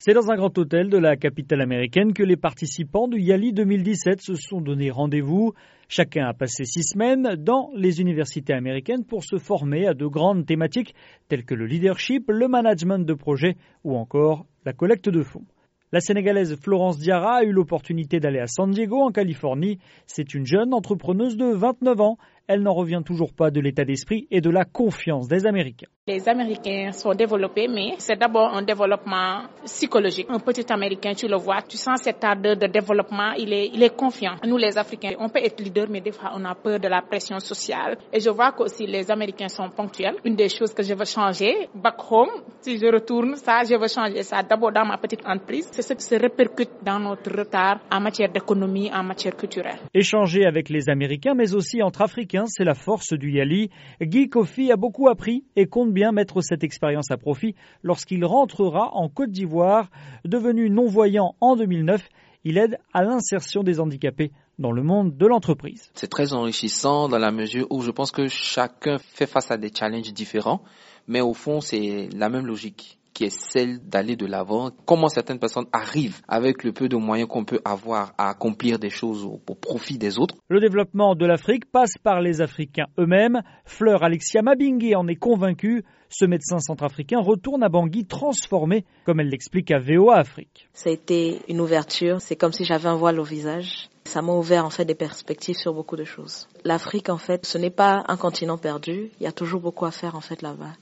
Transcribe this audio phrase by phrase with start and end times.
[0.00, 4.20] C'est dans un grand hôtel de la capitale américaine que les participants du Yali 2017
[4.20, 5.54] se sont donné rendez-vous.
[5.88, 10.46] Chacun a passé six semaines dans les universités américaines pour se former à de grandes
[10.46, 10.94] thématiques
[11.28, 15.46] telles que le leadership, le management de projets ou encore la collecte de fonds.
[15.90, 19.78] La Sénégalaise Florence Diarra a eu l'opportunité d'aller à San Diego, en Californie.
[20.06, 22.18] C'est une jeune entrepreneuse de 29 ans.
[22.50, 25.88] Elle n'en revient toujours pas de l'état d'esprit et de la confiance des Américains.
[26.06, 30.26] Les Américains sont développés, mais c'est d'abord un développement psychologique.
[30.30, 33.82] Un petit Américain, tu le vois, tu sens cet ardeur de développement, il est, il
[33.82, 34.36] est confiant.
[34.46, 37.02] Nous, les Africains, on peut être leader, mais des fois, on a peur de la
[37.02, 37.98] pression sociale.
[38.10, 40.16] Et je vois qu'aussi les Américains sont ponctuels.
[40.24, 42.30] Une des choses que je veux changer, back home,
[42.62, 45.68] si je retourne, ça, je veux changer ça d'abord dans ma petite entreprise.
[45.72, 49.80] C'est ce qui se répercute dans notre retard en matière d'économie, en matière culturelle.
[49.92, 53.70] Échanger avec les Américains, mais aussi entre Africains, c'est la force du Yali.
[54.00, 58.94] Guy Kofi a beaucoup appris et compte bien mettre cette expérience à profit lorsqu'il rentrera
[58.94, 59.90] en Côte d'Ivoire.
[60.24, 62.08] Devenu non-voyant en 2009,
[62.44, 65.90] il aide à l'insertion des handicapés dans le monde de l'entreprise.
[65.94, 69.70] C'est très enrichissant dans la mesure où je pense que chacun fait face à des
[69.72, 70.62] challenges différents,
[71.06, 74.70] mais au fond c'est la même logique qui est celle d'aller de l'avant.
[74.86, 78.90] Comment certaines personnes arrivent avec le peu de moyens qu'on peut avoir à accomplir des
[78.90, 80.36] choses au, profit des autres.
[80.48, 83.42] Le développement de l'Afrique passe par les Africains eux-mêmes.
[83.64, 85.82] Fleur Alexia Mabingui en est convaincue.
[86.10, 90.68] Ce médecin centrafricain retourne à Bangui transformé, comme elle l'explique à VOA Afrique.
[90.72, 92.20] Ça a été une ouverture.
[92.20, 93.88] C'est comme si j'avais un voile au visage.
[94.08, 96.48] Ça m'a ouvert en fait des perspectives sur beaucoup de choses.
[96.64, 99.10] L'Afrique en fait, ce n'est pas un continent perdu.
[99.20, 100.72] Il y a toujours beaucoup à faire en fait là-bas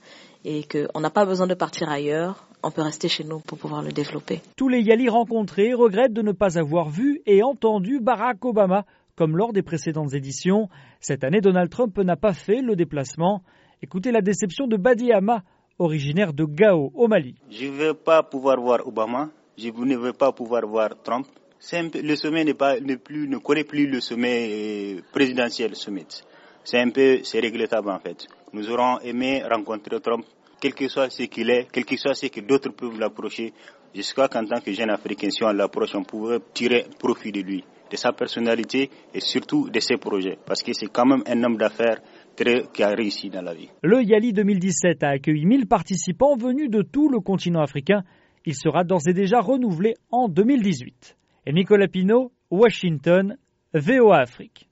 [0.44, 3.82] et qu'on n'a pas besoin de partir ailleurs, on peut rester chez nous pour pouvoir
[3.82, 4.42] le développer.
[4.56, 8.84] Tous les Yali rencontrés regrettent de ne pas avoir vu et entendu Barack Obama
[9.16, 10.69] comme lors des précédentes éditions.
[11.00, 13.42] Cette année, Donald Trump n'a pas fait le déplacement.
[13.82, 15.42] Écoutez la déception de Badi Hama,
[15.80, 17.34] originaire de Gao, au Mali.
[17.50, 21.27] Je ne veux pas pouvoir voir Obama, je ne veux pas pouvoir voir Trump.
[21.73, 22.53] Le sommet ne,
[23.39, 26.07] connaît plus le sommet euh, présidentiel summit.
[26.65, 28.27] C'est un peu, c'est regrettable en fait.
[28.53, 30.25] Nous aurons aimé rencontrer Trump
[30.61, 33.53] quel que soit ce qu'il est, quel que soit ce que d'autres peuvent l'approcher,
[33.95, 37.65] jusqu'à qu'en tant que jeune Africain, si on l'approche, on pourrait tirer profit de lui,
[37.91, 41.56] de sa personnalité et surtout de ses projets, parce que c'est quand même un homme
[41.56, 42.00] d'affaires
[42.72, 43.71] qui a réussi dans la vie.
[43.83, 48.03] Le Yali 2017 a accueilli 1000 participants venus de tout le continent africain.
[48.45, 51.16] Il sera d'ores et déjà renouvelé en 2018.
[51.49, 53.37] Et Nicolas Pinault, Washington,
[53.73, 54.65] VOA Afrique.